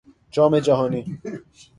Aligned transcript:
جام 0.31 0.59
جهانی 0.59 1.17